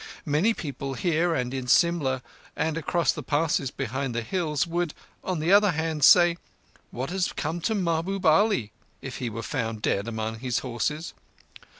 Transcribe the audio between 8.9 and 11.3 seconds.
if he were found dead among his horses.